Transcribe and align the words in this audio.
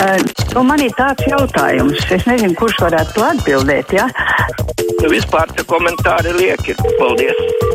Uh, 0.00 0.16
nu 0.54 0.62
man 0.64 0.80
ir 0.80 0.94
tāds 0.96 1.26
jautājums, 1.28 2.06
es 2.16 2.24
nezinu, 2.24 2.54
kurš 2.56 2.78
varētu 2.80 3.12
to 3.18 3.26
atbildēt. 3.28 3.92
Ja? 3.92 4.06
Nu, 5.02 5.10
vispār 5.12 5.52
tie 5.52 5.66
komentāri 5.68 6.32
lieki. 6.38 6.78
Paldies! 6.96 7.71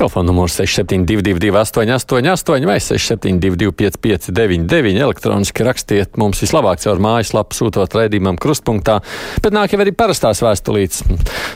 Telefona 0.00 0.26
numurs 0.26 0.54
6722, 0.56 1.50
888, 1.52 2.64
vai 2.64 2.80
672, 2.80 3.70
559, 3.72 4.96
elektroniski 4.96 5.64
rakstiet 5.66 6.16
mums 6.16 6.40
vislabāk 6.40 6.80
caur 6.80 7.02
mājaslapu, 7.04 7.52
sūtot 7.58 7.96
raidījumam 7.98 8.38
krustpunktā. 8.40 9.02
Bet 9.44 9.52
nāk 9.52 9.74
jau 9.74 9.80
arī 9.84 9.92
parastās 9.92 10.40
vēstulītes. 10.40 11.02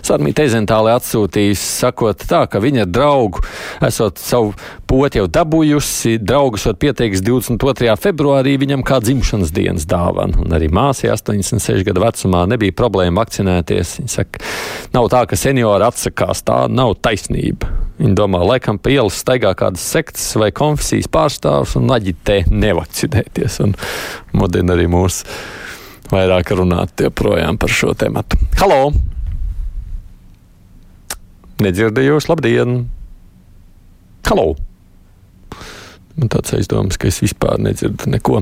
Sarmīta 0.04 0.44
Eizentāle 0.44 0.92
atsūtījis, 0.92 1.62
sakot 1.80 2.26
tā, 2.28 2.42
ka 2.52 2.60
viņa 2.60 2.84
draugu 2.84 3.40
esot 3.88 4.20
savu 4.20 4.52
poti 4.92 5.22
jau 5.22 5.24
dabūjusi, 5.38 6.18
draugus 6.20 6.66
esot 6.66 6.82
pieteiks 6.84 7.24
22. 7.24 7.96
februārī 7.96 8.58
viņam 8.60 8.84
kā 8.84 9.00
dzimšanas 9.00 9.54
dienas 9.56 9.88
dāvana. 9.88 10.44
Un 10.44 10.52
arī 10.52 10.68
māsai 10.68 11.14
86 11.16 11.88
gadu 11.88 12.04
vecumā 12.04 12.44
nebija 12.52 12.76
problēma 12.76 13.24
vakcinēties. 13.24 13.96
Viņa 14.02 14.14
saka, 14.18 14.44
nav 14.92 15.08
tā, 15.16 15.24
ka 15.32 15.40
seniori 15.40 15.88
atsakās, 15.88 16.44
tā 16.44 16.66
nav 16.68 16.98
taisnība. 17.00 17.72
Viņa 17.94 18.16
domā, 18.18 18.33
laikam 18.42 18.78
pa 18.82 18.90
ielas 18.90 19.20
staigā 19.22 19.52
kādas 19.58 19.84
sektas 19.94 20.26
vai 20.40 20.50
konfesijas 20.54 21.10
pārstāvs 21.12 21.76
un 21.78 21.92
aģitē 21.94 22.44
nevakcinēties. 22.50 23.60
Un 23.62 23.76
mudina 24.34 24.74
arī 24.74 24.88
mūs 24.90 25.22
vairāk 26.10 26.54
runāt 26.58 27.04
joprojām 27.06 27.58
par 27.60 27.72
šo 27.72 27.94
tematu. 27.98 28.40
Halo! 28.58 28.92
Nedzirdējos, 31.62 32.26
labdien! 32.32 32.82
Halo! 34.26 34.54
Man 36.14 36.30
tāds 36.30 36.54
aizdoms, 36.54 36.98
ka 36.98 37.10
es 37.10 37.20
vispār 37.22 37.58
nedzirdu 37.62 38.10
neko. 38.10 38.40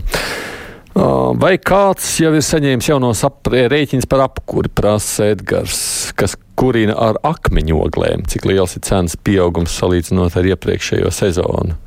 Vai 0.93 1.55
kāds 1.57 2.05
jau 2.21 2.35
ir 2.37 2.45
saņēmis 2.45 2.91
jaunos 2.91 3.23
rēķins 3.49 4.05
par 4.11 4.27
apkuri, 4.27 4.69
prasa 4.69 5.31
Edgars, 5.33 6.13
kas 6.13 6.37
kurina 6.59 6.93
ar 7.01 7.17
akmeņoglēm? 7.25 8.27
Cik 8.29 8.45
liels 8.51 8.77
ir 8.77 8.85
cenas 8.85 9.17
pieaugums 9.17 9.73
salīdzinot 9.73 10.37
ar 10.37 10.51
iepriekšējo 10.53 11.09
sezonu? 11.09 11.79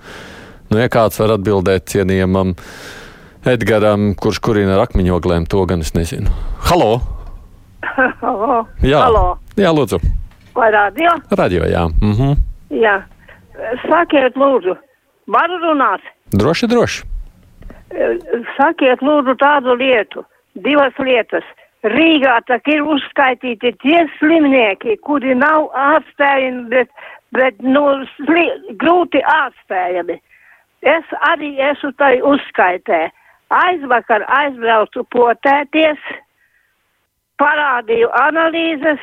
Nu, 0.71 0.79
ja 0.81 0.89
kāds 0.89 1.21
var 1.21 1.35
atbildēt 1.37 1.85
cienījamam 1.93 2.55
Edgaram, 3.45 4.15
kurš 4.17 4.41
kurina 4.41 4.73
ar 4.73 4.87
akmeņoglēm, 4.87 5.45
to 5.45 5.61
gan 5.69 5.85
es 5.85 5.93
nezinu. 5.93 6.33
Halo! 6.65 6.97
Halo! 8.25 8.63
Jā, 8.81 9.05
Halo. 9.05 9.25
jā 9.53 9.69
lūdzu. 9.69 10.01
Vai 10.57 10.71
radio? 10.73 11.13
Radio, 11.29 11.67
jā. 11.69 11.85
Mhm. 12.01 12.39
Jā. 12.73 13.03
Sakiet, 13.85 14.33
lūdzu, 14.33 14.73
varu 15.29 15.61
runāt? 15.61 16.01
Droši, 16.33 16.67
droši. 16.73 17.05
Sakiet, 18.55 19.03
lūdzu, 19.05 19.35
tādu 19.39 19.75
lietu, 19.77 20.25
divas 20.65 20.97
lietas. 20.99 21.45
Rīgā 21.85 22.39
tak 22.47 22.65
ir 22.67 22.81
uzskaitīti 22.81 23.75
tie 23.83 23.99
slimnieki, 24.17 24.97
kuri 25.05 25.35
nav 25.37 25.69
ārstējami, 25.77 26.63
bet, 26.71 26.89
bet 27.37 27.61
nu, 27.61 27.83
sli, 28.15 28.47
grūti 28.81 29.21
ārstējami. 29.21 30.17
Es 30.81 31.13
arī 31.29 31.53
esmu 31.61 31.91
tai 32.01 32.17
uzskaitē. 32.25 33.05
Aizvakar 33.53 34.25
aizbraucu 34.33 35.05
potēties, 35.13 36.01
parādīju 37.37 38.09
analīzes 38.17 39.01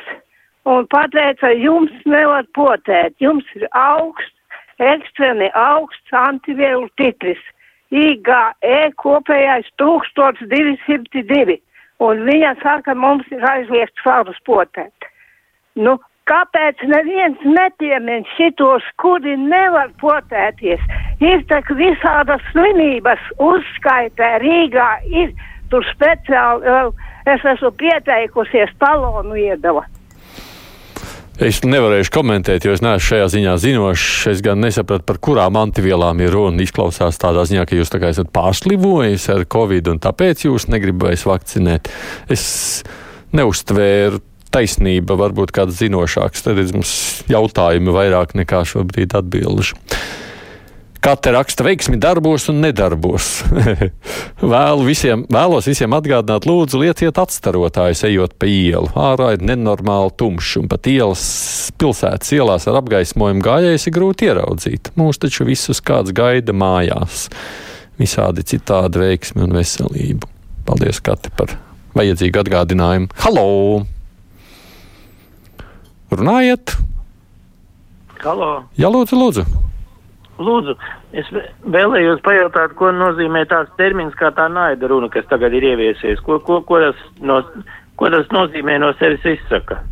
un 0.67 0.87
pateica, 0.91 1.53
jums 1.55 1.95
nevar 2.03 2.43
potēt, 2.57 3.15
jums 3.23 3.47
ir 3.55 3.67
augsts, 3.71 4.35
ekstremi 4.83 5.47
augsts 5.55 6.15
antivielu 6.17 6.89
titris. 6.99 7.39
IGE 7.93 8.79
kopējais 8.97 9.69
1202. 9.81 11.59
Un 12.03 12.23
viņa 12.27 12.55
saka, 12.63 12.95
mums 12.97 13.27
ir 13.31 13.43
aizliegts 13.47 14.01
farus 14.03 14.39
potēt. 14.47 15.07
Nu, 15.79 15.95
kāpēc 16.29 16.81
neviens 16.89 17.39
netiemien 17.45 18.25
šitos, 18.35 18.85
kuri 19.01 19.37
nevar 19.37 19.93
potēties? 20.01 20.81
Ir 21.23 21.45
tak 21.51 21.69
visādas 21.77 22.43
slimības 22.51 23.21
uzskaitē 23.37 24.33
Rīgā, 24.43 24.89
ir 25.07 25.33
tur 25.71 25.85
speciāli, 25.93 26.91
es 27.29 27.45
esmu 27.53 27.71
pieteikusies, 27.79 28.73
talonu 28.81 29.37
iedeva. 29.39 29.85
Es 31.41 31.63
nevarēšu 31.65 32.11
komentēt, 32.13 32.67
jo 32.67 32.75
es 32.75 32.83
neesmu 32.85 33.01
šajā 33.07 33.29
ziņā 33.33 33.53
zinošs. 33.57 34.27
Es 34.29 34.41
gan 34.45 34.61
nesapratu, 34.61 35.01
par 35.07 35.17
kurām 35.17 35.57
antivielām 35.57 36.21
ir 36.21 36.29
runa. 36.35 36.61
Izklausās 36.61 37.17
tādā 37.21 37.47
ziņā, 37.49 37.63
ka 37.65 37.79
jūs 37.79 37.89
tā 37.89 37.97
kā 38.03 38.11
esat 38.13 38.29
pārslivojis 38.35 39.25
ar 39.33 39.47
covid 39.49 39.89
un 39.89 40.01
tāpēc 40.03 40.45
jūs 40.45 40.69
negribējat 40.69 41.25
vakcinēt. 41.25 41.89
Es 42.29 42.45
neuztvēru 43.33 44.21
taisnība, 44.53 45.17
varbūt 45.17 45.55
kāds 45.55 45.79
zinošāks. 45.81 46.45
Tad 46.45 46.61
mums 46.77 46.93
jautājumi 47.31 47.97
vairāk 47.97 48.37
nekā 48.37 48.61
šobrīd 48.69 49.17
atbildžu. 49.17 49.79
Katra 51.03 51.33
raksta 51.35 51.65
veiksmi 51.67 51.97
darbos 51.99 52.45
un 52.47 52.61
nedarbos. 52.63 53.41
Vēlu 54.53 54.85
visiem, 54.87 55.25
vēlos 55.27 55.65
visiem 55.67 55.91
atgādināt, 55.97 56.45
lūdzu, 56.47 56.79
lieciet 56.79 57.17
atstarotājus, 57.19 58.05
ejot 58.07 58.37
pa 58.39 58.47
ielu. 58.47 58.87
Ārā 58.95 59.33
ir 59.35 59.43
nenormāli 59.43 60.13
tumšs, 60.21 60.53
un 60.61 60.69
pat 60.71 60.87
ielas 60.87 61.25
pilsētas 61.75 62.31
ielās 62.37 62.69
ar 62.71 62.79
apgaismojumu 62.79 63.43
gājējus 63.43 63.87
ir 63.89 63.95
grūti 63.97 64.29
ieraudzīt. 64.29 64.93
Mūs 64.99 65.19
taču 65.19 65.49
visus 65.49 65.83
kāds 65.83 66.15
gaida 66.15 66.55
mājās. 66.55 67.27
Visādi 67.99 68.47
citādi 68.53 69.03
veiksmi 69.03 69.43
un 69.43 69.57
veselību. 69.59 70.31
Paldies, 70.63 71.03
Kati, 71.03 71.33
par 71.35 71.57
vajadzīgu 71.99 72.45
atgādinājumu. 72.45 73.11
Halo! 73.25 73.49
Runājiet! 76.15 76.77
Halo! 78.23 78.53
Jā, 78.79 78.87
lūdzu, 78.87 79.19
lūdzu! 79.19 79.72
Lūdzu, 80.41 80.73
es 81.13 81.27
vēlējos 81.69 82.23
pajautāt, 82.25 82.73
ko 82.77 82.89
nozīmē 82.95 83.43
tāds 83.51 83.73
termins 83.77 84.15
kā 84.17 84.31
tā 84.33 84.47
naida 84.49 84.89
runa, 84.89 85.09
kas 85.13 85.27
tagad 85.29 85.53
ir 85.53 85.67
ieviesies. 85.73 86.21
Ko, 86.25 86.39
ko, 86.41 86.61
ko, 86.65 86.79
tas, 86.81 87.03
no, 87.21 87.41
ko 87.99 88.09
tas 88.13 88.31
nozīmē 88.33 88.79
no 88.81 88.93
sevis 88.97 89.25
izsaka? 89.35 89.83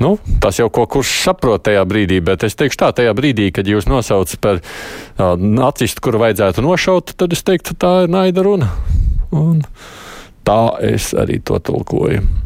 Nu, 0.00 0.16
tas 0.42 0.58
jau 0.58 0.70
ko 0.74 0.86
kurš 0.90 1.12
saprot 1.22 1.62
tajā 1.68 1.84
brīdī, 1.86 2.18
bet 2.24 2.42
es 2.48 2.56
teikšu 2.58 2.80
tā, 2.80 2.90
tajā 2.98 3.12
brīdī, 3.16 3.50
kad 3.54 3.68
jūs 3.68 3.86
nosaucat 3.88 4.40
par 4.42 4.58
uh, 4.58 5.36
nacistu, 5.38 6.02
kuru 6.04 6.24
vajadzētu 6.24 6.64
nošaut, 6.64 7.14
tad 7.20 7.36
es 7.36 7.44
teiktu, 7.46 7.76
tā 7.78 7.92
ir 8.06 8.12
naida 8.12 8.42
runa. 8.44 8.72
Un 9.34 9.62
tā 10.44 10.60
es 10.84 11.12
arī 11.16 11.38
to 11.46 11.60
tulkoju. 11.62 12.43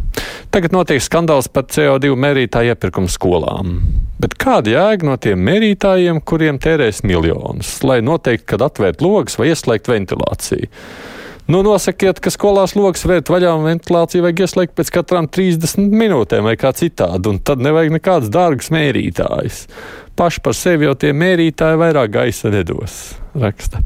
Tagad 0.55 0.73
notiek 0.73 1.03
skandāls 1.05 1.51
par 1.53 1.67
CO2 1.69 2.15
mērītāju 2.19 2.73
iepirkumu 2.73 3.11
skolām. 3.13 3.77
Bet 4.19 4.39
kāda 4.41 4.73
jēga 4.73 5.07
no 5.07 5.19
tiem 5.21 5.43
mērītājiem, 5.47 6.23
kuriem 6.27 6.59
tērēs 6.63 7.05
miljonus, 7.07 7.77
lai 7.87 8.01
noteikti, 8.03 8.49
kad 8.55 8.65
atvērt 8.67 9.05
logus 9.05 9.39
vai 9.39 9.53
ieslēgt 9.53 9.91
ventilāciju? 9.93 10.71
Nu, 11.49 11.63
nosakiet, 11.65 12.19
ka 12.21 12.29
skolās 12.29 12.75
logs 12.77 13.07
vērt 13.09 13.31
vaļā 13.33 13.55
un 13.57 13.65
ventilāciju 13.65 14.27
vajag 14.27 14.43
ieslēgt 14.45 14.75
pēc 14.77 14.91
katrām 14.99 15.31
30 15.33 15.95
minūtēm 15.97 16.45
vai 16.45 16.59
kā 16.61 16.75
citādi, 16.77 17.31
un 17.31 17.39
tad 17.41 17.63
nevajag 17.65 17.95
nekādas 17.95 18.29
dārgas 18.35 18.69
mērītājas. 18.75 19.63
Paši 20.19 20.43
par 20.45 20.57
sevi 20.59 20.85
jau 20.85 20.93
tie 21.01 21.15
mērītāji 21.17 21.81
vairāk 21.81 22.13
gaisa 22.19 22.53
nedos, 22.53 22.99
raksta. 23.33 23.81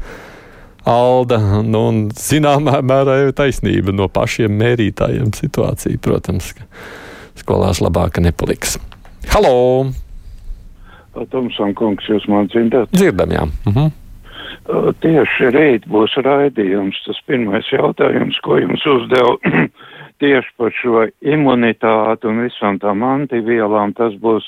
Alda, 0.83 1.39
nu, 1.63 1.81
un 1.87 1.99
zināmā 2.17 2.81
mērā 2.83 3.21
ir 3.23 3.33
taisnība 3.37 3.93
no 3.95 4.09
pašiem 4.11 4.51
mērītājiem 4.59 5.31
situācija, 5.37 5.99
protams, 6.03 6.51
ka 6.57 6.67
skolās 7.39 7.79
labāka 7.83 8.23
nepaliks. 8.23 8.75
Halo! 9.31 9.91
Tomson 11.31 11.71
kungs, 11.77 12.07
jūs 12.09 12.25
man 12.27 12.49
dzirdat? 12.51 12.91
Dzirdam, 12.91 13.31
jā. 13.31 13.45
Mhm. 13.69 13.91
Uh, 14.63 14.91
tieši 15.03 15.49
rīt 15.51 15.87
būs 15.91 16.13
raidījums. 16.23 16.99
Tas 17.07 17.19
pirmais 17.27 17.67
jautājums, 17.71 18.37
ko 18.43 18.59
jums 18.61 18.83
uzdevu 18.87 19.37
tieši 20.23 20.53
par 20.59 20.75
šo 20.79 21.07
imunitāti 21.19 22.29
un 22.31 22.43
visām 22.45 22.79
tām 22.79 23.03
antivielām, 23.07 23.95
tas 23.97 24.15
būs 24.23 24.47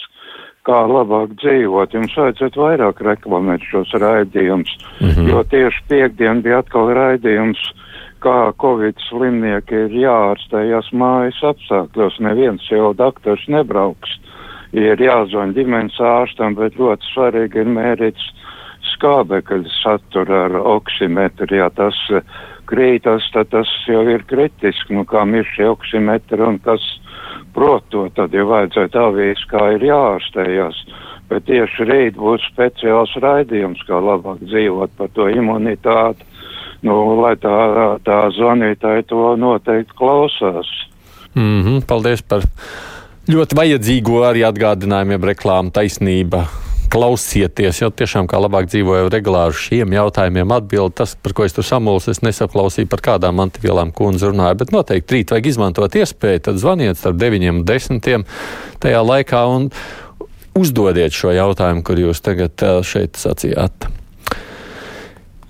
kā 0.66 0.82
labāk 0.90 1.36
dzīvot. 1.42 1.94
Jums 1.94 2.18
vajadzētu 2.18 2.62
vairāk 2.62 3.02
reklamēt 3.06 3.66
šos 3.70 3.94
raidījumus, 4.02 4.76
mm 5.00 5.10
-hmm. 5.10 5.30
jo 5.30 5.44
tieši 5.54 5.84
piekdien 5.90 6.42
bija 6.42 6.60
atkal 6.64 6.94
raidījums, 6.98 7.62
kā 8.26 8.52
Covid 8.62 8.98
slimnieki 9.10 9.76
ir 9.86 9.98
jāārstējas 10.06 10.92
mājas 10.94 11.42
apstākļos. 11.52 12.20
Neviens 12.20 12.72
jau 12.72 12.94
doktors 12.94 13.44
nebrauks. 13.48 14.18
Ir 14.74 15.00
jāzvan 15.00 15.54
ģimenes 15.56 16.00
ārstam, 16.02 16.56
bet 16.56 16.76
ļoti 16.76 17.14
svarīgi 17.14 17.62
ir 17.62 17.70
mērīts 17.78 18.26
skābekļa 18.96 19.72
satura 19.84 20.46
ar 20.46 20.56
oksimetru. 20.56 21.56
Ja 21.56 21.70
tas 21.70 21.96
krītas, 22.70 23.30
tad 23.34 23.50
tas 23.54 23.70
jau 23.88 24.04
ir 24.10 24.26
kritiski, 24.28 24.96
nu 24.98 25.06
kā 25.06 25.24
ir 25.38 25.48
šie 25.56 25.70
oksimetri 25.70 26.42
un 26.42 26.60
kas 26.60 26.82
prot 27.54 27.84
to, 27.90 28.08
tad 28.16 28.34
jau 28.34 28.48
vajadzētu 28.50 29.02
avīs, 29.02 29.44
kā 29.52 29.72
ir 29.76 29.88
jāārstējas. 29.90 30.82
Bet 31.30 31.48
tieši 31.48 31.88
rīt 31.90 32.18
būs 32.22 32.44
speciāls 32.52 33.16
raidījums, 33.22 33.82
kā 33.88 33.98
labāk 33.98 34.44
dzīvot 34.46 34.92
par 34.98 35.10
to 35.14 35.30
imunitāti. 35.30 36.26
nu, 36.86 37.22
lai 37.22 37.34
tā, 37.42 37.98
tā 38.06 38.18
zvanītāja 38.30 39.08
to 39.10 39.36
noteikti 39.36 39.94
klausās. 39.98 40.68
Mm 41.34 41.64
-hmm, 41.64 41.86
paldies 41.88 42.22
par 42.22 42.42
ļoti 43.28 43.58
vajadzīgo 43.58 44.22
arī 44.22 44.46
atgādinājumu, 44.46 45.12
ja 45.12 45.18
reklāma 45.18 45.72
taisnība 45.72 46.46
klausieties, 46.92 47.82
jo 47.82 47.90
tiešām 47.90 48.30
kā 48.32 48.40
labāk 48.42 48.70
dzīvoju 48.72 49.10
regulāri 49.14 49.58
šiem 49.60 49.96
jautājumiem 49.96 50.54
atbild. 50.56 50.96
Tas, 51.00 51.16
par 51.20 51.36
ko 51.38 51.48
es 51.48 51.56
tur 51.56 51.68
samulsu, 51.68 52.14
es 52.14 52.24
nesaklausīju, 52.26 52.90
par 52.92 53.04
kādām 53.10 53.42
antivielām 53.44 53.94
kundze 53.96 54.32
runāja, 54.32 54.58
bet 54.62 54.74
noteikti 54.76 55.20
rīt 55.20 55.36
vajag 55.36 55.52
izmantot 55.52 56.00
iespēju, 56.00 56.46
tad 56.50 56.62
zvaniet 56.62 57.02
starp 57.02 57.20
9 57.22 57.52
un 57.52 57.62
10 57.68 58.26
tajā 58.84 59.04
laikā 59.06 59.44
un 59.58 59.70
uzdodiet 60.56 61.16
šo 61.16 61.36
jautājumu, 61.36 61.84
kur 61.86 62.00
jūs 62.00 62.24
tagad 62.24 62.68
šeit 62.88 63.20
sacījāt. 63.20 63.90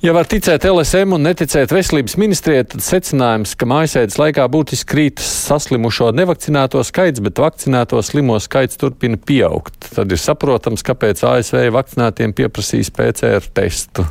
Ja 0.06 0.12
var 0.14 0.28
ticēt 0.30 0.62
LSM 0.70 1.16
un 1.16 1.24
neticēt 1.26 1.72
veselības 1.74 2.14
ministrijai, 2.22 2.68
tad 2.70 2.84
secinājums, 2.86 3.56
ka 3.58 3.66
mājasēdes 3.66 4.20
laikā 4.22 4.44
būtiski 4.54 4.86
krīt 4.92 5.24
saslimušo 5.24 6.12
nevakcinēto 6.14 6.84
skaits, 6.86 7.24
bet 7.26 7.42
vakcinēto 7.42 8.04
slimo 8.06 8.36
skaits 8.44 8.78
turpina 8.78 9.18
pieaugt. 9.18 9.80
Tad 9.96 10.14
ir 10.14 10.22
saprotams, 10.22 10.86
kāpēc 10.86 11.24
ASV 11.26 11.58
vakcinētiem 11.74 12.36
pieprasīs 12.38 12.94
PCR 12.94 13.50
testu. 13.58 14.06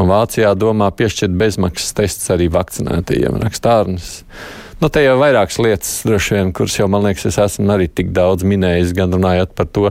Un 0.00 0.08
Vācijā 0.08 0.54
domā 0.56 0.88
piešķirt 0.96 1.36
bezmaksas 1.36 1.92
tests 2.00 2.32
arī 2.32 2.48
vakcinētajiem 2.56 3.36
rakstārnes. 3.44 4.22
Nu, 4.82 4.88
te 4.90 5.04
jau 5.04 5.14
vairākas 5.20 5.56
lietas, 5.62 5.90
droši 6.04 6.34
vien, 6.34 6.50
kuras 6.56 6.74
jau, 6.76 6.88
man 6.90 7.04
liekas, 7.06 7.28
es 7.30 7.38
esmu 7.40 7.70
arī 7.72 7.86
tik 7.86 8.10
daudz 8.16 8.44
minējis, 8.48 8.92
gan 8.96 9.14
runājot 9.14 9.54
par 9.56 9.68
to, 9.70 9.84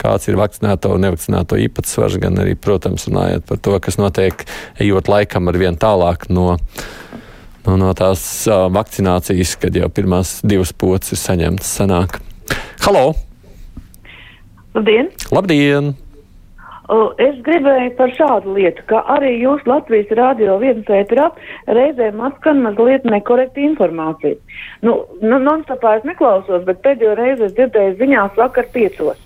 kāds 0.00 0.28
ir 0.28 0.36
vakcinēto 0.38 0.92
un 0.92 1.06
nevakcinēto 1.06 1.58
īpatsvars, 1.64 2.18
gan 2.22 2.36
arī, 2.44 2.52
protams, 2.54 3.08
runājot 3.08 3.48
par 3.48 3.62
to, 3.64 3.74
kas 3.82 3.98
notiek, 4.00 4.46
ejot 4.82 5.10
laikam 5.10 5.48
ar 5.48 5.60
vien 5.60 5.80
tālāk 5.80 6.28
no, 6.28 6.58
no, 7.64 7.78
no 7.80 7.92
tās 7.96 8.22
uh, 8.50 8.66
vakcinācijas, 8.76 9.56
kad 9.62 9.76
jau 9.80 9.88
pirmās 9.88 10.38
divas 10.44 10.74
pocis 10.76 11.16
ir 11.16 11.24
saņemtas 11.24 11.76
senāk. 11.80 12.20
Halo! 12.84 13.08
Labdien! 14.76 15.14
Labdien! 15.32 15.94
Es 16.86 17.38
gribēju 17.42 17.94
par 17.98 18.12
šādu 18.14 18.52
lietu, 18.54 18.84
ka 18.86 19.00
arī 19.16 19.32
jūs 19.40 19.64
Latvijas 19.66 20.12
rādio 20.14 20.54
viens 20.62 20.86
ētrā 20.86 21.32
reizēm 21.66 22.20
atskan 22.28 22.60
mazliet 22.62 23.02
nekorekta 23.10 23.58
informācija. 23.64 24.36
Nu, 24.86 25.00
nu 25.18 25.40
non-stopā 25.42 25.96
es 25.98 26.06
neklausos, 26.06 26.62
bet 26.68 26.84
pēdējo 26.86 27.16
reizi 27.18 27.48
es 27.48 27.56
dzirdēju 27.56 27.96
ziņās 27.98 28.38
vakar 28.38 28.70
piecos. 28.74 29.18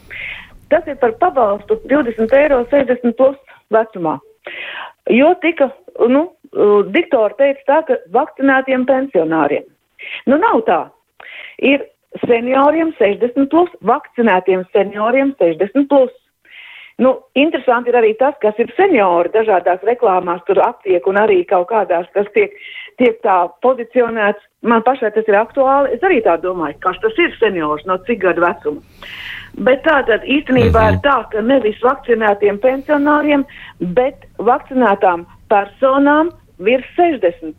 Tas 0.73 0.89
ir 0.89 0.97
par 1.03 1.12
pabalstu 1.21 1.77
20 1.91 2.33
eiro 2.39 2.62
60 2.73 3.17
plus 3.19 3.37
vecumā. 3.75 4.17
Jo 5.12 5.35
tika, 5.43 5.69
nu, 6.09 6.31
diktori 6.95 7.37
teica 7.37 7.67
tā, 7.67 7.79
ka 7.91 8.01
vakcinētiem 8.15 8.89
pensionāriem. 8.89 9.69
Nu, 10.31 10.41
nav 10.41 10.65
tā. 10.65 10.81
Ir 11.61 11.85
senioriem 12.25 12.95
60 12.97 13.51
plus, 13.53 13.71
vakcinētiem 13.85 14.65
senioriem 14.73 15.35
60 15.43 15.91
plus. 15.93 16.15
Nu, 17.00 17.14
interesanti 17.38 17.88
ir 17.88 17.97
arī 17.97 18.11
tas, 18.20 18.35
kas 18.43 18.58
ir 18.61 18.69
seniori 18.76 19.32
dažādās 19.32 19.81
reklāmās, 19.88 20.43
tur 20.44 20.61
aptiek 20.61 21.06
un 21.08 21.17
arī 21.17 21.38
kaut 21.49 21.70
kādās 21.70 22.08
tas 22.12 22.29
tiek, 22.35 22.52
tiek 23.00 23.17
tā 23.25 23.37
pozicionēts. 23.64 24.44
Man 24.69 24.85
pašai 24.85 25.08
tas 25.14 25.29
ir 25.31 25.38
aktuāli. 25.41 25.94
Es 25.97 26.05
arī 26.05 26.20
tā 26.26 26.37
domāju, 26.43 26.76
kas 26.85 27.00
tas 27.00 27.17
ir 27.25 27.32
seniors, 27.41 27.87
no 27.88 27.97
cik 28.05 28.20
gadu 28.26 28.44
vecuma. 28.44 28.85
Bet 29.64 29.81
tā 29.88 29.97
tad 30.11 30.29
īstenībā 30.29 30.82
mhm. 30.85 30.99
ir 30.99 31.00
tā, 31.06 31.17
ka 31.32 31.41
nevis 31.41 31.81
vakcinētiem 31.82 32.61
pensionāriem, 32.61 33.49
bet 33.97 34.29
vakcinētām 34.37 35.25
personām 35.50 36.35
virs 36.61 36.87
60. 37.00 37.56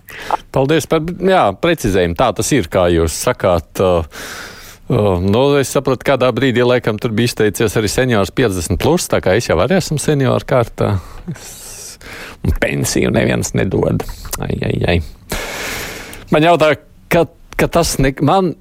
Paldies 0.54 0.86
par 0.86 1.02
jā, 1.02 1.48
precizējumu. 1.66 2.18
Tā 2.20 2.30
tas 2.38 2.54
ir, 2.54 2.70
kā 2.70 2.86
jūs 2.94 3.18
sakāt. 3.26 3.82
Uh, 3.82 4.06
nu, 4.92 5.44
es 5.60 5.72
saprotu, 5.72 6.06
kādā 6.12 6.30
brīdī 6.36 6.66
laikam 6.68 7.00
tur 7.02 7.14
bija 7.16 7.32
izteicies 7.32 7.78
arī 7.80 7.92
seniors 7.92 8.34
50, 8.36 8.80
plus, 8.82 9.08
tā 9.12 9.22
kā 9.24 9.38
es 9.40 9.48
jau 9.48 9.58
arī 9.64 9.80
esmu 9.80 10.00
senioru 10.02 10.48
kārtā. 10.48 10.96
Es, 11.32 11.98
pensiju 12.62 13.12
neviens 13.14 13.54
nedod. 13.54 14.04
Ai, 14.42 14.56
ai, 14.66 14.76
ai. 14.88 14.98
Man 16.32 16.46
jautā, 16.48 16.74
ka, 17.12 17.26
ka 17.60 17.70
tas 17.72 17.98
ne, 18.02 18.14
man 18.26 18.56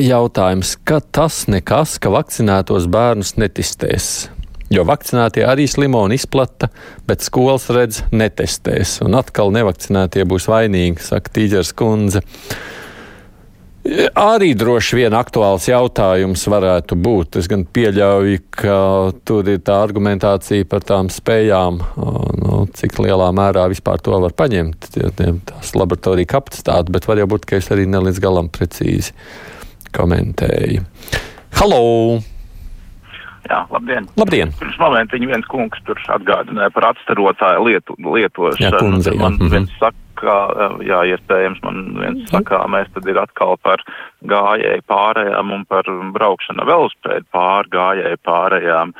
jautājums, 0.00 0.76
ka 0.84 1.00
tas 1.00 1.44
nekas, 1.50 1.96
ka 2.02 2.12
vakcinētos 2.14 2.88
bērnus 2.92 3.36
netestēs. 3.40 4.30
Jo 4.72 4.82
vakcinētie 4.86 5.44
arī 5.46 5.68
slimo 5.70 6.00
un 6.02 6.14
izplata, 6.16 6.72
bet 7.06 7.22
skolas 7.22 7.68
redz 7.70 8.02
netestēs. 8.10 8.98
Un 9.06 9.14
atkal 9.18 9.52
nevakcinētie 9.54 10.26
būs 10.26 10.48
vainīgi, 10.50 11.04
saka 11.06 11.30
Tīģers 11.36 11.70
kundze. 11.78 12.24
Arī 14.16 14.50
droši 14.58 14.98
vien 14.98 15.14
aktuāls 15.14 15.68
jautājums 15.68 16.42
varētu 16.50 16.96
būt. 16.98 17.38
Es 17.40 17.46
gan 17.50 17.62
pieļauju, 17.64 18.40
ka 18.50 18.78
tur 19.28 19.50
ir 19.52 19.60
tā 19.66 19.78
argumentācija 19.84 20.66
par 20.70 20.82
tām 20.86 21.10
spējām, 21.12 21.78
nu, 22.42 22.64
cik 22.74 22.98
lielā 23.04 23.28
mērā 23.36 23.68
vispār 23.70 24.02
to 24.02 24.18
var 24.24 24.34
paņemt, 24.36 24.90
tās 25.50 25.74
laboratorija 25.78 26.32
kapacitāte, 26.34 26.94
bet 26.94 27.06
var 27.06 27.22
jau 27.22 27.28
būt, 27.30 27.46
ka 27.46 27.60
es 27.60 27.70
arī 27.74 27.86
ne 27.90 28.02
līdz 28.08 28.22
galam 28.22 28.50
precīzi 28.50 29.14
komentēju. 29.96 30.82
Halo! 31.60 31.84
Jā, 33.46 33.60
labdien. 33.70 34.08
labdien. 34.18 34.50
Pirms 34.58 34.78
momenta 34.80 35.14
viņa 35.14 35.28
viens 35.30 35.46
kungs 35.50 35.78
tur 35.86 36.00
atgādināja 36.16 36.72
par 36.74 36.88
atstarotāju 36.88 37.68
lietu, 37.68 37.94
lietošanu. 38.02 38.64
Jā, 38.64 38.72
kundze, 38.80 39.12
jā. 39.14 39.20
Man 39.20 39.38
mm 39.38 39.52
-hmm. 39.52 39.68
saka, 39.78 39.96
ka, 40.20 40.36
jā, 40.86 41.02
iespējams, 41.14 41.62
man 41.66 41.84
viens 41.98 42.24
mhm. 42.24 42.32
sakāmais 42.32 42.90
tad 42.94 43.08
ir 43.10 43.20
atkal 43.22 43.56
par 43.62 43.84
gājēju 44.26 44.84
pārējām 44.90 45.54
un 45.54 45.64
par 45.68 45.88
braukšanu 46.16 46.66
velospēdu 46.68 47.32
pār 47.34 47.70
gājēju 47.72 48.22
pārējām. 48.26 48.94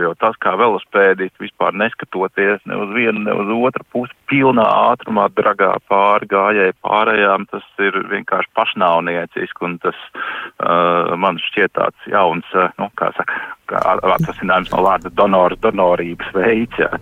Jo 0.00 0.14
tas, 0.16 0.36
kā 0.40 0.54
velospēdīt 0.56 1.34
vispār 1.42 1.74
neskatoties 1.76 2.62
ne 2.70 2.78
uz 2.80 2.92
vienu, 2.96 3.26
ne 3.26 3.34
uz 3.36 3.50
otru 3.68 3.84
pusi, 3.92 4.14
pilnā 4.30 4.64
ātrumā 4.64 5.26
dragā 5.36 5.74
pāri 5.90 6.28
gājēji 6.30 6.76
pārējām, 6.86 7.44
tas 7.50 7.66
ir 7.84 7.98
vienkārši 8.08 8.48
pašnāvnieciski 8.56 9.66
un 9.68 9.76
tas 9.82 9.98
uh, 10.14 11.12
man 11.20 11.42
šķiet 11.50 11.74
tāds 11.76 12.08
jauns, 12.08 12.48
uh, 12.56 12.72
nu, 12.80 12.88
kā 12.96 13.10
saka, 13.18 13.36
atvasinājums 14.14 14.72
no 14.72 14.86
vārda 14.86 15.12
donors, 15.18 15.60
donorības 15.60 16.32
veids. 16.38 16.80
Jā. 16.80 16.92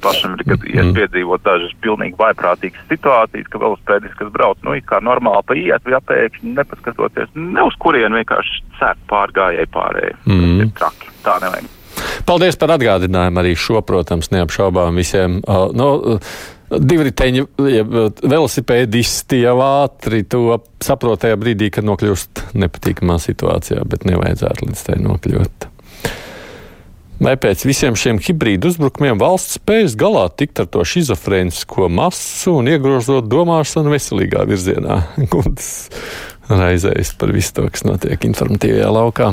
Pašam 0.00 0.36
ir, 0.38 0.44
mm. 0.46 0.92
piedzīvot 0.96 1.42
dažas 1.44 1.74
pilnīgi 1.84 2.16
vaiprātīgas 2.20 2.86
situācijas, 2.88 3.50
ka 3.52 3.60
velospēdis, 3.62 4.14
kas 4.18 4.30
brauc, 4.34 4.60
nu, 4.66 4.76
kā 4.86 5.02
normāli 5.04 5.44
pa 5.46 5.58
iet, 5.58 5.84
vai 5.84 5.98
apēkšņi 5.98 6.54
nepaskatoties, 6.56 7.34
ne 7.36 7.66
uz 7.66 7.76
kurien 7.82 8.16
vienkārši 8.16 8.62
cērt 8.78 9.02
pārgājēji 9.10 9.72
pārējai. 9.74 10.16
Mm. 10.30 10.56
Ir 10.64 10.72
traki. 10.78 11.12
Tā 11.26 11.36
nevajag. 11.44 11.76
Paldies 12.28 12.56
par 12.56 12.72
atgādinājumu 12.76 13.42
arī 13.42 13.52
šo, 13.58 13.82
protams, 13.84 14.30
neapšaubām 14.32 14.96
visiem. 14.96 15.40
Uh, 15.44 15.68
no, 15.76 15.90
uh, 16.16 16.32
Divriteņi, 16.70 17.42
ja 17.66 17.82
velosipēdisti 17.82 19.40
jau 19.42 19.56
ātri 19.64 20.22
to 20.30 20.60
saprot 20.78 21.18
tajā 21.24 21.34
brīdī, 21.40 21.66
kad 21.74 21.86
nokļūst 21.88 22.44
nepatīkamā 22.62 23.16
situācijā, 23.18 23.82
bet 23.90 24.06
nevajadzētu 24.06 24.68
līdz 24.68 24.84
tai 24.86 25.00
nokļūt. 25.02 25.66
Vai 27.20 27.34
pēc 27.36 27.66
visiem 27.68 27.92
šiem 28.00 28.16
hibrīdu 28.24 28.70
uzbrukumiem 28.70 29.18
valsts 29.20 29.58
spējas 29.58 29.92
galā 30.00 30.22
tikt 30.32 30.62
ar 30.62 30.68
to 30.72 30.80
schizofrēnisko 30.88 31.90
masu 31.92 32.54
un 32.56 32.70
iegrozot 32.72 33.26
domāšanu 33.28 33.92
veselīgā 33.92 34.46
virzienā? 34.48 34.96
Kungs 35.32 35.68
raizējas 36.48 37.12
par 37.20 37.34
visu 37.36 37.52
to, 37.58 37.66
kas 37.74 37.84
notiek 37.84 38.24
informatīvajā 38.24 38.88
laukā. 38.96 39.28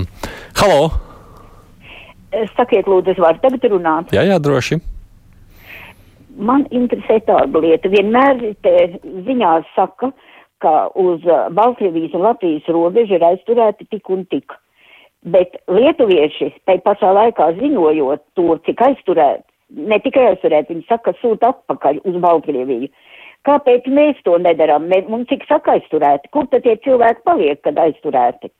Halo! 0.59 0.89
Sakiet, 2.57 2.91
lūdzu, 2.91 3.15
es 3.15 3.23
varu 3.23 3.39
tagad 3.45 3.71
runāt? 3.71 4.11
Jā, 4.11 4.27
jā, 4.27 4.35
droši. 4.35 4.81
Man 6.35 6.67
interesē 6.75 7.21
tāda 7.23 7.63
lieta. 7.63 7.87
Vienmēr 7.87 8.49
te 8.67 8.75
ziņās 8.99 9.71
saka, 9.79 10.11
ka 10.59 10.75
uz 10.91 11.23
Baltkrievijas 11.55 12.19
un 12.19 12.27
Latvijas 12.27 12.67
robežu 12.67 13.15
ir 13.15 13.29
aizturēti 13.31 13.87
tik 13.95 14.11
un 14.11 14.27
tik. 14.27 14.59
Bet 15.25 15.57
lietuvieši 15.71 16.51
tai 16.69 16.77
pašā 16.85 17.09
laikā 17.15 17.49
ziņojot 17.57 18.21
to, 18.37 18.47
cik 18.67 18.83
aizturēt, 18.85 19.43
ne 19.69 19.97
tikai 20.03 20.27
aizturēt, 20.31 20.69
viņi 20.69 20.85
saka, 20.87 21.15
sūta 21.21 21.51
atpakaļ 21.55 22.03
uz 22.05 22.19
Baltkrieviju. 22.23 22.91
Kāpēc 23.47 23.87
mēs 23.91 24.19
to 24.27 24.37
nedaram? 24.43 24.87
Mums 25.09 25.27
cik 25.31 25.45
saka 25.49 25.77
aizturēti? 25.77 26.29
Kur 26.31 26.47
tad 26.51 26.65
tie 26.67 26.77
cilvēki 26.83 27.23
paliek, 27.25 27.61
kad 27.63 27.79
aizturēti? 27.79 28.51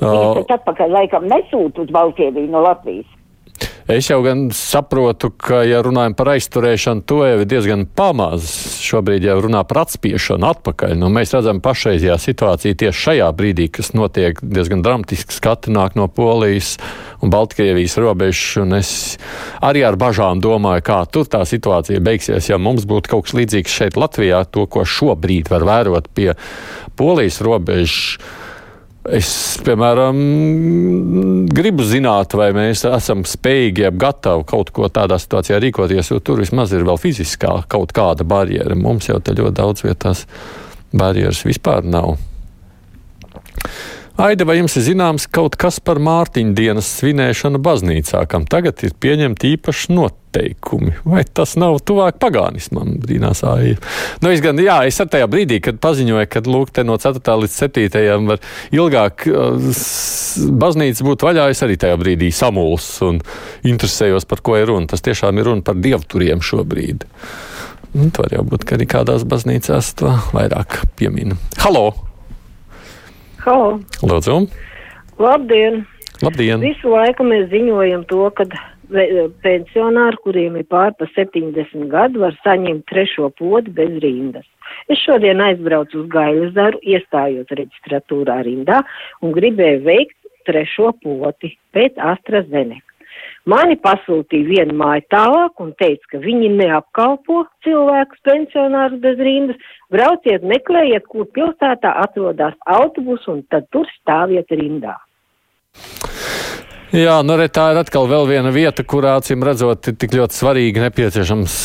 Viņi 0.00 0.34
taču 0.40 0.56
atpakaļ 0.56 0.94
laikam 0.96 1.26
nesūta 1.28 1.84
uz 1.84 1.90
Baltkrieviju 1.92 2.50
no 2.50 2.62
Latvijas. 2.64 3.08
Es 3.90 4.06
jau 4.06 4.20
gan 4.22 4.44
saprotu, 4.54 5.32
ka, 5.34 5.64
ja 5.66 5.80
runājam 5.82 6.12
par 6.14 6.28
aizturēšanu, 6.36 7.02
to 7.10 7.24
jau 7.26 7.40
ir 7.42 7.48
diezgan 7.50 7.80
pamaz. 7.98 8.46
Šobrīd 8.86 9.24
jau 9.26 9.34
runā 9.42 9.64
par 9.66 9.80
atspiešanu 9.82 10.46
atpakaļ. 10.46 10.94
Nu, 11.00 11.08
mēs 11.10 11.34
redzam 11.34 11.58
pašreizajā 11.64 12.14
situācijā 12.22 12.76
tieši 12.78 13.02
šajā 13.08 13.30
brīdī, 13.34 13.66
kas 13.74 13.90
notiek 13.98 14.38
diezgan 14.46 14.84
dramatiski 14.86 15.34
skati 15.34 15.74
nāk 15.74 15.96
no 15.98 16.06
Polijas 16.06 16.76
un 17.18 17.34
Baltkrievijas 17.34 17.98
robežas. 17.98 18.44
Un 18.62 18.76
es 18.78 18.92
arī 19.58 19.82
ar 19.88 19.98
bažām 19.98 20.38
domāju, 20.44 20.86
kā 20.86 21.00
tur 21.10 21.26
tā 21.26 21.42
situācija 21.48 21.98
beigsies, 21.98 22.52
ja 22.52 22.60
mums 22.62 22.86
būtu 22.86 23.10
kaut 23.10 23.26
kas 23.26 23.34
līdzīgs 23.40 23.74
šeit 23.80 23.98
Latvijā, 23.98 24.44
to, 24.54 24.68
ko 24.70 24.86
šobrīd 24.86 25.50
var 25.50 25.66
vērot 25.66 26.06
pie 26.14 26.36
Polijas 26.94 27.42
robežas 27.42 28.20
Es, 29.10 29.58
piemēram, 29.66 30.18
gribu 31.50 31.82
zināt, 31.86 32.34
vai 32.38 32.50
mēs 32.54 32.84
esam 32.86 33.24
spējīgi, 33.26 33.88
gatavi 33.98 34.46
kaut 34.46 34.70
ko 34.76 34.86
tādā 34.92 35.18
situācijā 35.18 35.58
rīkoties, 35.64 36.12
jo 36.12 36.20
tur 36.22 36.42
vismaz 36.44 36.74
ir 36.76 36.86
vēl 36.86 37.00
fiziskā 37.00 37.56
kaut 37.70 37.94
kāda 37.96 38.26
barjera. 38.28 38.76
Mums 38.78 39.10
jau 39.10 39.18
te 39.18 39.34
ļoti 39.34 39.56
daudz 39.56 39.86
vietās 39.86 40.26
barjeras 40.94 41.42
vispār 41.46 41.86
nav. 41.86 42.14
Aida, 44.20 44.44
vai 44.44 44.58
jums 44.58 44.74
ir 44.76 44.82
zināms 44.84 45.24
kaut 45.32 45.54
kas 45.56 45.78
par 45.80 45.96
Mārtiņa 46.04 46.52
dienas 46.52 46.88
svinēšanu 46.98 47.56
baznīcā, 47.64 48.26
kam 48.28 48.42
tagad 48.44 48.82
ir 48.84 48.92
pieņemti 49.00 49.54
īpaši 49.54 49.94
noteikumi? 49.96 50.92
Vai 51.08 51.22
tas 51.24 51.54
nav 51.56 51.78
tuvāk 51.88 52.18
pagānismam, 52.20 52.98
brīnās 53.00 53.40
Aija? 53.48 53.78
Nu, 54.20 54.28
es 54.28 54.42
gan, 54.44 54.60
jā, 54.60 54.76
es 54.90 55.00
ar 55.00 55.08
tajā 55.08 55.28
brīdī, 55.30 55.62
kad 55.64 55.78
paziņoju, 55.80 56.26
ka, 56.34 56.42
lūk, 56.44 56.74
te 56.76 56.84
no 56.84 56.98
4. 57.00 57.22
līdz 57.46 57.56
7. 57.62 58.28
var 58.28 58.44
ilgāk 58.76 59.24
uh, 59.30 59.72
baznīca 60.66 61.08
būt 61.08 61.24
vaļā, 61.24 61.48
es 61.54 61.64
arī 61.64 61.80
tajā 61.80 61.96
brīdī 62.04 62.28
samuls 62.28 62.90
un 63.06 63.22
interesējos, 63.72 64.28
par 64.28 64.44
ko 64.44 64.60
ir 64.60 64.68
runa. 64.68 64.90
Tas 64.92 65.06
tiešām 65.06 65.40
ir 65.40 65.48
runa 65.48 65.64
par 65.64 65.80
dievturiem 65.80 66.44
šobrīd. 66.44 67.08
Nu, 67.96 68.12
tur 68.12 68.28
jau 68.36 68.44
būt, 68.52 68.68
ka 68.68 68.76
arī 68.76 68.90
kādās 68.98 69.24
baznīcās 69.24 69.94
to 69.96 70.12
vairāk 70.36 70.82
piemina. 71.00 71.40
Halo! 71.64 72.09
Halo! 73.40 73.78
Lūdzu! 74.04 74.34
Labdien! 75.16 75.78
Labdien! 76.20 76.60
Visu 76.60 76.90
laiku 76.92 77.24
mēs 77.24 77.46
ziņojam 77.48 78.02
to, 78.10 78.26
ka 78.36 78.44
pensionāri, 79.46 80.18
kuriem 80.26 80.58
ir 80.60 80.66
pār 80.68 80.92
pa 80.98 81.08
70 81.14 81.86
gadu, 81.88 82.20
var 82.20 82.36
saņemt 82.44 82.84
trešo 82.90 83.30
podu 83.38 83.72
bez 83.78 83.96
rindas. 84.04 84.44
Es 84.92 85.00
šodien 85.06 85.40
aizbraucu 85.40 86.02
uz 86.02 86.10
Gailezaru, 86.12 86.82
iestājos 86.84 87.48
reģistratūrā 87.56 88.42
rindā 88.44 88.82
un 89.24 89.32
gribēju 89.32 89.86
veikt 89.88 90.18
trešo 90.44 90.92
poti 91.00 91.54
pēc 91.72 91.96
AstraZeneca. 92.12 92.89
Mani 93.48 93.76
pasūtīja 93.80 94.46
vienu 94.46 94.74
māju 94.76 95.06
tālāk 95.12 95.62
un 95.64 95.70
teica, 95.80 96.10
ka 96.12 96.18
viņi 96.20 96.50
neapkalpo 96.58 97.46
cilvēkus 97.64 98.20
pensionārus 98.28 99.00
bez 99.00 99.22
rindas. 99.24 99.70
Brauciet, 99.90 100.44
meklējiet, 100.44 101.06
kur 101.08 101.24
pilsētā 101.32 101.94
atrodas 102.02 102.58
autobus 102.68 103.24
un 103.32 103.40
tad 103.50 103.64
tur 103.72 103.88
stāviet 103.96 104.52
rindā. 104.52 104.98
Jā, 106.90 107.20
nu 107.22 107.36
re, 107.38 107.46
tā 107.46 107.70
ir 107.72 107.80
atkal 107.80 108.10
viena 108.28 108.50
vieta, 108.52 108.84
kurā 108.84 109.14
acīm 109.20 109.44
redzot, 109.46 109.88
ir 109.88 109.96
tik 109.96 110.16
ļoti 110.18 110.36
svarīgi 110.36 110.84
nepieciešams 110.84 111.56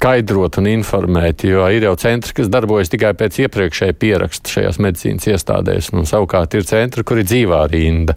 skaidrot 0.00 0.56
un 0.62 0.68
informēt, 0.70 1.44
jo 1.44 1.66
ir 1.68 1.84
jau 1.84 1.96
centri, 2.00 2.32
kas 2.38 2.48
darbojas 2.48 2.88
tikai 2.92 3.10
pēc 3.18 3.40
iepriekšēja 3.44 3.96
pieraksta 4.00 4.54
šajās 4.54 4.78
medicīnas 4.80 5.28
iestādēs, 5.34 5.90
un 5.92 6.08
savukārt 6.08 6.54
ir 6.56 6.64
centri, 6.64 7.04
kur 7.04 7.20
ir 7.20 7.28
dzīvā 7.28 7.64
rinda. 7.74 8.16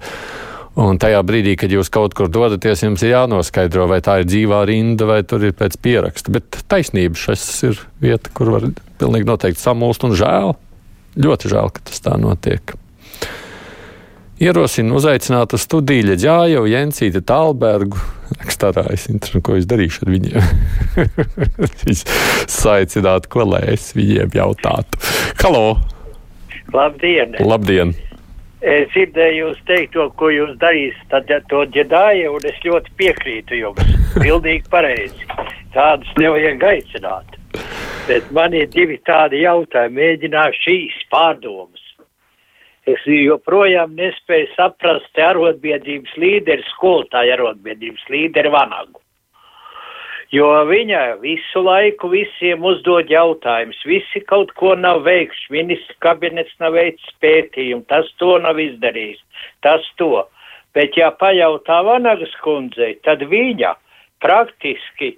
Un 0.74 0.98
tajā 0.98 1.20
brīdī, 1.22 1.54
kad 1.60 1.70
jūs 1.70 1.92
kaut 1.94 2.16
kur 2.18 2.32
dodaties, 2.34 2.82
jums 2.82 3.04
ir 3.06 3.12
jānoskaidro, 3.14 3.86
vai 3.92 4.00
tā 4.02 4.20
ir 4.22 4.30
dzīvā 4.30 4.64
rinda 4.66 5.06
vai 5.06 5.20
tur 5.22 5.44
ir 5.46 5.54
pēc 5.58 5.78
pieraksta. 5.86 6.34
Bet 6.34 6.64
taisnība 6.72 7.20
šis 7.20 7.44
ir 7.70 7.82
vieta, 8.02 8.32
kur 8.34 8.50
var 8.56 8.66
pilnīgi 9.02 9.30
noteikti 9.30 9.62
samulst 9.62 10.06
un 10.08 10.16
žēl. 10.18 10.56
Ļoti 11.22 11.52
žēl, 11.52 11.70
ka 11.76 11.84
tas 11.86 12.02
tā 12.02 12.18
notiek. 12.18 12.74
Ierosinu 14.42 14.98
uzaicināt 14.98 15.54
uz 15.54 15.62
studiju 15.68 16.08
Ļaģāju, 16.08 16.64
Jensīti 16.72 17.22
Talbergu. 17.22 18.00
Rakstārā 18.40 18.88
es 18.96 19.06
interesēju, 19.12 19.44
ko 19.46 19.60
es 19.60 19.68
darīšu 19.70 20.08
ar 20.08 20.12
viņiem. 20.16 20.48
Viņš 21.84 22.02
saicinātu, 22.50 23.30
ko 23.30 23.46
lai 23.52 23.62
es 23.76 23.92
viņiem 23.94 24.34
jautātu. 24.40 25.04
Halo! 25.38 25.78
Labdien! 26.74 27.38
Labdien! 27.46 27.94
Es 28.64 28.88
dzirdēju 28.94 29.40
jūs 29.42 29.58
teikt 29.68 29.92
to, 29.98 30.06
ko 30.16 30.30
jūs 30.32 30.54
darīsiet, 30.62 31.10
tad 31.12 31.32
to 31.52 31.66
ģedāju, 31.76 32.30
un 32.38 32.46
es 32.48 32.62
ļoti 32.64 32.94
piekrītu 33.02 33.60
jums. 33.60 33.90
Pildīgi 34.24 34.72
pareizi. 34.72 35.28
Tādus 35.76 36.12
nevajag 36.22 36.64
aicināt. 36.70 37.36
Bet 38.08 38.32
man 38.36 38.56
ir 38.56 38.70
divi 38.72 39.02
tādi 39.04 39.44
jautājumi. 39.44 40.00
Mēģināšu 40.00 40.64
šīs 40.64 41.04
pārdomas. 41.12 41.84
Es 42.88 43.04
joprojām 43.08 43.96
nespēju 44.00 44.50
saprast 44.56 45.20
arotbiedrības 45.28 46.16
līderi, 46.20 46.64
skolotāju 46.74 47.36
arotbiedrības 47.36 48.12
līderi 48.12 48.52
Vanagu 48.52 49.03
jo 50.34 50.50
viņa 50.70 51.02
visu 51.22 51.62
laiku 51.62 52.10
visiem 52.14 52.66
uzdod 52.66 53.12
jautājumus, 53.14 53.80
visi 53.86 54.24
kaut 54.30 54.54
ko 54.60 54.74
nav 54.76 55.04
veikuši, 55.06 55.52
ministrs 55.54 56.00
kabinets 56.04 56.54
nav 56.64 56.74
veicis 56.78 57.18
pētījumu, 57.22 57.86
tas 57.92 58.10
to 58.22 58.38
nav 58.42 58.60
izdarījis, 58.62 59.22
tas 59.66 59.86
to. 60.02 60.26
Bet, 60.74 60.98
ja 60.98 61.12
pajautā 61.14 61.84
Vanagas 61.86 62.34
kundzei, 62.42 62.96
tad 63.06 63.22
viņa 63.30 63.76
praktiski 64.24 65.12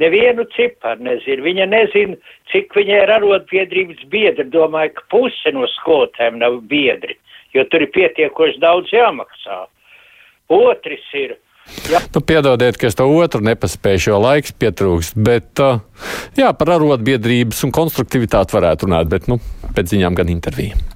nevienu 0.00 0.46
ciparu 0.54 1.04
nezina. 1.04 1.44
Viņa 1.44 1.66
nezina, 1.68 2.16
cik 2.52 2.72
viņai 2.76 3.02
ir 3.04 3.12
arotbiedrības 3.18 4.06
biedri. 4.12 4.48
Domāju, 4.54 4.94
ka 4.96 5.06
puse 5.12 5.52
no 5.52 5.68
skolotēm 5.76 6.40
nav 6.40 6.62
biedri, 6.70 7.18
jo 7.52 7.66
tur 7.68 7.84
ir 7.84 7.92
pietiekoši 7.94 8.62
daudz 8.64 8.92
jāmaksā. 8.96 9.64
Otrs 10.52 11.04
ir, 11.20 11.36
Jā. 11.90 12.00
Nu, 12.14 12.22
piedodiet, 12.24 12.78
ka 12.80 12.88
es 12.88 12.96
to 12.98 13.06
otru 13.08 13.42
nepaspēju, 13.44 14.02
jo 14.12 14.22
laiks 14.22 14.54
pietrūkst. 14.60 15.18
Bet, 15.26 15.52
uh, 15.64 15.80
jā, 16.38 16.52
par 16.56 16.76
arotbiedrības 16.76 17.64
un 17.66 17.74
konstruktivitāti 17.74 18.56
varētu 18.56 18.88
runāt, 18.88 19.10
bet 19.12 19.30
nu, 19.32 19.40
pēc 19.76 19.96
ziņām 19.96 20.20
gan 20.20 20.32
intervija. 20.32 20.93